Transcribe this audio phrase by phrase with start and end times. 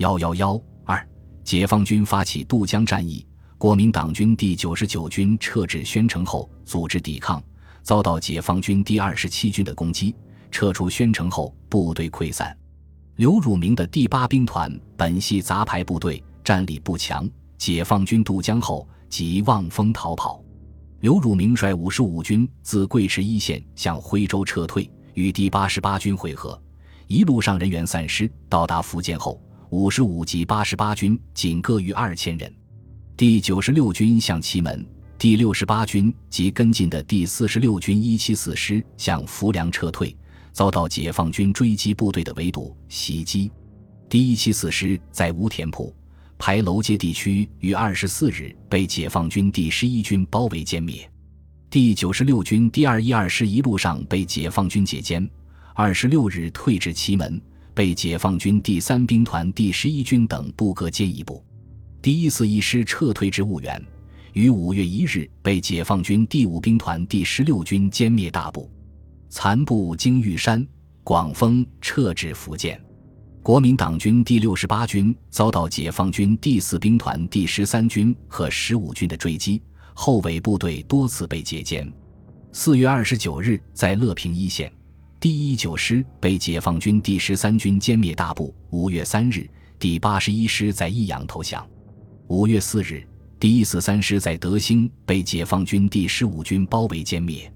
[0.00, 1.06] 幺幺幺二，
[1.44, 3.26] 解放军发起渡江战役，
[3.58, 7.42] 国民党军第九十九军撤至宣城后，组织抵抗，
[7.82, 10.16] 遭到解放军第二十七军的攻击。
[10.50, 12.56] 撤出宣城后，部队溃散。
[13.16, 17.28] 刘汝明的第八兵团本系杂牌部队，战力不强。
[17.58, 20.42] 解放军渡江后，即望风逃跑。
[21.00, 26.58] 刘汝明率五十五军自贵池一线向徽州撤退，与第八十八军会合。
[27.06, 29.38] 一路上人员散失，到达福建后，
[29.70, 32.52] 五十五及八十八军仅各余二千人。
[33.16, 34.84] 第九十六军向祁门，
[35.16, 40.16] 第六十八军及跟进的第四十六军一七四师向浮梁撤退，
[40.52, 43.48] 遭到解放军追击部队的围堵袭击。
[44.08, 45.94] 第一七四师在吴田铺、
[46.36, 51.08] 牌楼街地区于二十四日被解放军第十一军包围歼灭。
[51.70, 55.28] 第九十六军第二一二师一路上被解放军解歼。
[55.76, 57.40] 二十六日退至祁门，
[57.80, 61.42] 被解放军第三兵团第十一军等部各接一部。
[62.02, 63.82] 第一四一师撤退至婺源，
[64.34, 68.70] 于五月一日被解放军第五兵团第十六军歼灭大部。
[69.30, 70.62] 残部经玉山、
[71.02, 72.78] 广丰撤至福建。
[73.42, 79.62] 国民党军第六十八军遭到解放军第四兵团第十三军和十五军的追击，
[79.94, 81.90] 后尾部队多次被截歼。
[82.52, 84.70] 四月二十九日，在乐平一线。
[85.20, 88.54] 第一九师被解放军第十三军歼灭大部。
[88.70, 89.46] 五月三日，
[89.78, 91.62] 第八十一师在益阳投降。
[92.28, 93.06] 五月四日，
[93.38, 97.52] 第一四三师在德兴被解放军第十五军包围歼灭。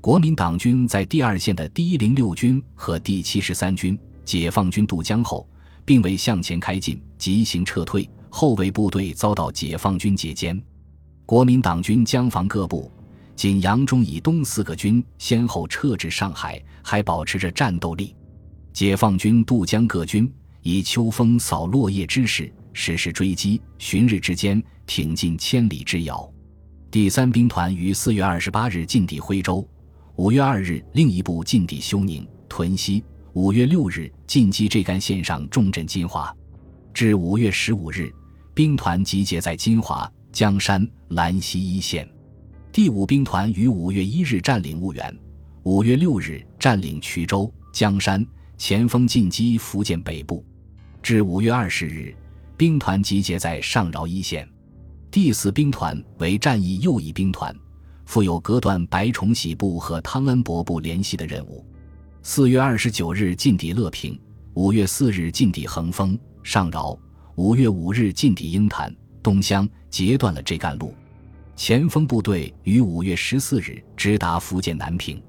[0.00, 5.48] 国民党军在第二线的第一零六军和第七十三军，解放军渡江后，
[5.84, 10.62] 并未向前开进，急行撤退，后卫部队遭到解放军截歼。
[11.26, 12.88] 国民党军江防各部。
[13.40, 18.14] 仅扬中以东四个军先后撤至上海，还保持着战斗力。
[18.70, 26.30] 解放军渡江各军以秋风扫落叶之势实施追击，旬日之间挺进千里之遥。
[26.90, 29.66] 第三兵团于四月二十八日进抵徽州，
[30.16, 33.02] 五月二日另一部进抵休宁、屯溪，
[33.32, 36.30] 五月六日进击这干线上重镇金华。
[36.92, 38.12] 至五月十五日，
[38.52, 42.06] 兵团集结在金华、江山、兰溪一线。
[42.72, 45.18] 第五兵团于五月一日占领婺源，
[45.64, 48.24] 五月六日占领衢州、江山，
[48.56, 50.44] 前锋进击福建北部。
[51.02, 52.14] 至五月二十日，
[52.56, 54.48] 兵团集结在上饶一线。
[55.10, 57.52] 第四兵团为战役右翼兵团，
[58.06, 61.66] 负有隔断白崇禧部和汤恩伯部联系的任务。
[62.22, 64.16] 四月二十九日进抵乐平，
[64.54, 66.96] 五月四日进抵横峰、上饶，
[67.34, 68.94] 五月五日进抵鹰潭、
[69.24, 70.94] 东乡，截断了这干路。
[71.62, 75.22] 前锋部队于五月十四日直达福建南平，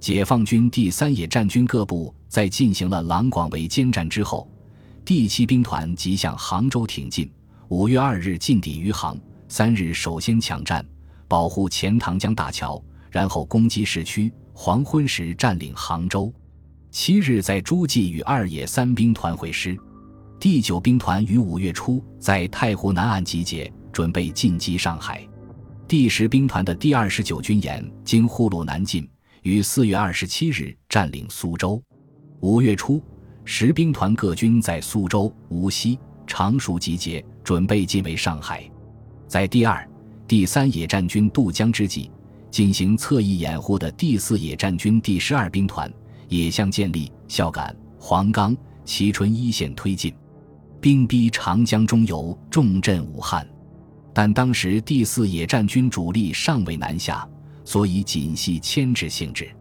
[0.00, 4.50] 解放军第三野战军各部在进行了郎广围歼战之后，
[5.04, 7.30] 第七兵团即向杭州挺进。
[7.68, 10.82] 五月二日进抵余杭，三日首先抢占，
[11.28, 16.32] 保护钱塘江大桥，然后攻击市区，黄昏时占领杭州。
[16.90, 19.76] 七日在诸暨与二野三兵团会师。
[20.40, 25.22] 第九兵团于五月初在太湖南岸集结，准备进击上海。
[25.88, 29.08] 第十兵团的第二十九军沿经沪路南进，
[29.42, 31.80] 于四月二十七日占领苏州。
[32.40, 33.00] 五月初，
[33.44, 38.68] 十兵团各军在苏州、无锡、常熟集结，准备进围上海。
[39.28, 39.88] 在第二、
[40.26, 42.10] 第三野战军渡江之际，
[42.50, 45.88] 进行侧翼掩护的第四野战军第十二兵团
[46.28, 50.12] 也向建立、孝感、黄冈、蕲春一线推进，
[50.80, 53.48] 兵逼长江中游，重镇武汉。
[54.18, 57.28] 但当时第四野战军主力尚未南下，
[57.66, 59.54] 所以仅系牵制性质。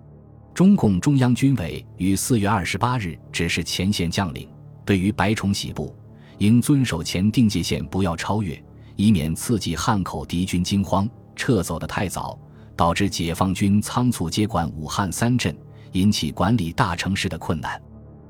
[0.53, 4.47] 中共中央军委于四月二十八日指示前线将领，
[4.85, 5.93] 对于白崇禧部，
[6.37, 8.57] 应遵守前定界线，不要超越，
[8.95, 11.05] 以免刺激汉口敌军惊慌，
[11.35, 12.39] 撤走的太早，
[12.77, 15.53] 导致解放军仓促接管武汉三镇，
[15.91, 17.77] 引起管理大城市的困难。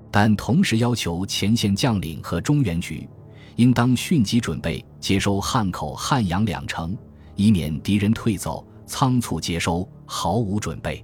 [0.10, 3.08] 但同时要求前线将领和中原局。
[3.56, 6.98] 应当迅即准备接收汉口、汉阳两城，
[7.36, 11.04] 以免敌人退走，仓促接收，毫无准备。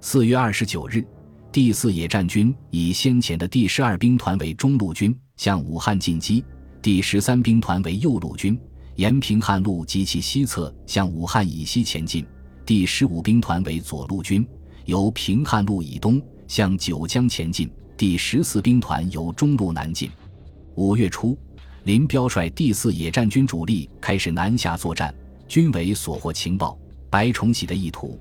[0.00, 1.06] 四月二十九日，
[1.52, 6.42] 第四野战军以先前的第十二兵团为中路军，向武汉进击；
[6.82, 8.58] 第十三兵团为右路军，
[8.96, 12.24] 沿平汉路及其西侧向武汉以西前进；
[12.66, 14.46] 第十五兵团为左路军，
[14.84, 20.10] 由平汉路以东向九江前进；第十四兵团由中路南进。
[20.74, 21.38] 五月初。
[21.84, 25.14] 林彪率第四野战军主力开始南下作战，
[25.46, 26.78] 军委所获情报，
[27.10, 28.18] 白崇禧的意图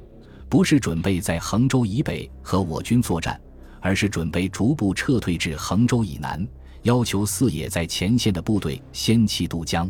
[0.50, 3.40] 不是准备在衡州以北和我军作战，
[3.80, 6.46] 而是准备逐步撤退至衡州以南，
[6.82, 9.90] 要求四野在前线的部队先弃渡江。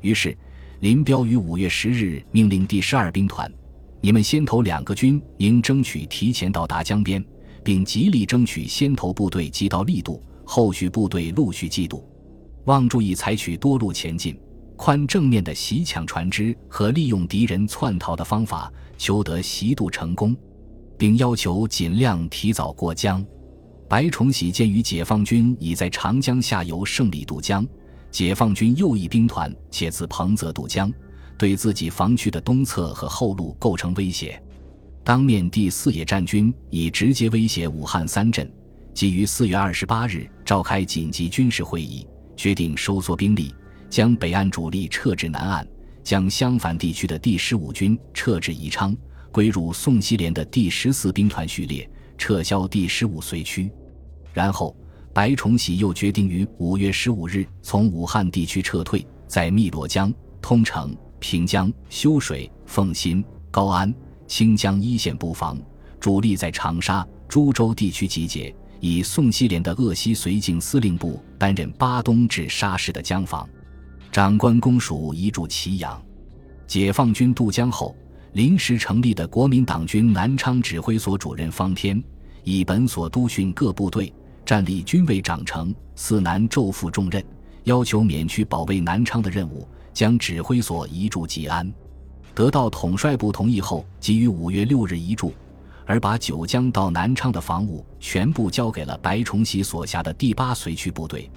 [0.00, 0.34] 于是，
[0.80, 3.52] 林彪于五月十日命令第十二兵团
[4.00, 7.22] ：“你们先头两个军应争取提前到达江边，
[7.62, 12.08] 并极力争取先头部队即到力渡，后续部队陆续继渡。
[12.64, 14.38] 望注意采取多路前进、
[14.76, 20.36] 宽正面的袭抢船只和利用敌人窜逃的方法，求得袭渡成功，
[20.96, 23.24] 并要求尽量提早过江。”
[23.88, 27.66] 白崇禧鉴于解放军已在长江下游胜利渡江，
[28.10, 30.90] 解放军右翼兵团且自彭泽渡江，
[31.36, 34.42] 对自己防区的东侧和后路构成威胁，
[35.04, 38.50] 当面第四野战军已直接威胁武汉三镇，
[38.94, 42.06] 即于四月二十八日召开紧急军事会议，
[42.36, 43.54] 决定收缩兵力，
[43.90, 45.66] 将北岸主力撤至南岸，
[46.02, 48.96] 将襄樊地区的第十五军撤至宜昌，
[49.30, 53.70] 归入宋希濂的第十四兵团序列，撤销第十五绥区。
[54.32, 54.74] 然后，
[55.12, 63.94] 白崇禧又决定于五月十五日从武汉地区撤退，在汨罗江、通城、平江、修水、奉新、高安、
[64.26, 65.60] 清江一线布防，
[66.00, 73.48] 主力在长沙、株洲地区集结，以宋希濂的鄂西绥靖司令部担任巴东至沙市的江防，
[74.10, 76.02] 长官公署移驻祁阳。
[76.66, 77.94] 解放军渡江后，
[78.32, 82.02] 临时成立的国民党军南昌指挥所主任方天，
[82.42, 84.12] 以本所督训各部队。
[84.44, 87.24] 战力均未长成，四南骤负重任，
[87.62, 89.64] 要求免去保卫南昌的任务，
[89.94, 91.72] 将指挥所移驻吉安。
[92.34, 95.32] 得到统帅部同意后，即于五月六日移驻，
[95.92, 101.30] 而把九江到南昌的防务全部交给了白崇禧所辖的第八绥区部队，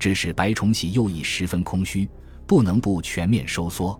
[0.00, 2.08] 致使白崇禧右翼十分空虚，
[2.44, 3.96] 不能不全面收缩。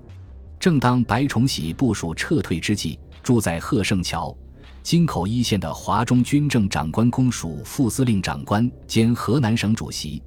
[0.59, 4.37] 正当白崇禧部署撤退之际，住在贺胜桥。
[4.83, 10.21] 京口一线的华中军政长官公署副司令长官兼河南省主席、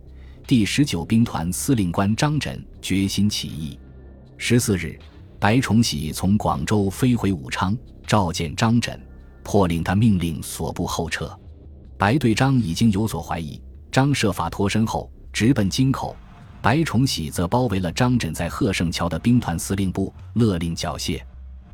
[0.47, 3.77] 第十九兵团司令官张轸决心起义。
[4.37, 4.97] 十四日，
[5.41, 7.77] 白崇禧从广州飞回武昌，
[8.07, 8.97] 召见张轸，
[9.43, 11.31] 迫令他命令所部后撤。
[11.97, 13.61] 白对张已经有所怀疑，
[13.91, 16.15] 张设法脱身后直奔京口，
[16.61, 21.21] 白崇禧则包围了张轸在贺胜桥的兵团司令部，勒令缴械。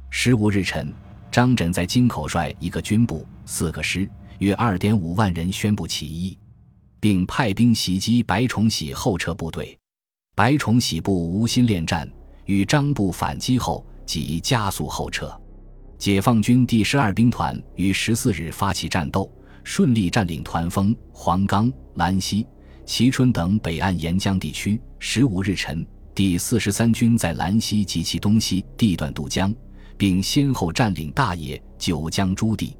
[0.09, 0.93] 十五日晨。
[1.31, 6.35] 张轸在京口率一个军部、四个师，约二点五万人宣布起义，
[6.99, 9.77] 并派兵袭击白崇禧后撤部队。
[10.35, 12.11] 白崇禧部无心恋战，
[12.45, 15.31] 与张部反击后即加速后撤。
[15.99, 19.29] 解放军第十二兵团于十四日发起战斗，
[19.65, 22.47] 顺利占领团风、黄冈、兰溪、
[22.85, 24.81] 蕲春等北岸沿江地区。
[24.97, 25.85] 十五日晨，
[26.15, 29.53] 第四十三军在兰溪及其东西地段渡江。
[29.97, 32.73] 并先后占领大冶、九江诸地。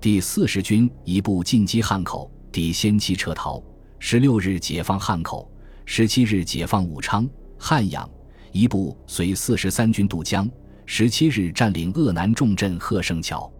[0.00, 3.62] 第四十军一部进击汉口，抵先期撤逃。
[3.98, 5.46] 十六日解放汉口，
[5.84, 7.28] 十七日解放武昌、
[7.58, 8.08] 汉阳。
[8.50, 10.48] 一部随四十三军渡江，
[10.86, 13.50] 十七日占领鄂南重镇贺胜桥。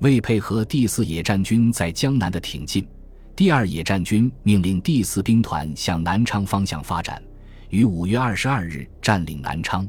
[0.00, 2.86] 为配合第四野战军在江南的挺进，
[3.34, 7.22] 第二野战军命令第四兵团向南昌方向发展，
[7.70, 9.88] 于五月二十二日占领南昌。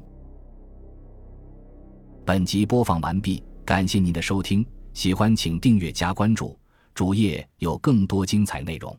[2.23, 6.57] 本集播放完毕，感谢您的收听，喜欢请订阅加关注，
[6.93, 8.97] 主页有更多精彩内容。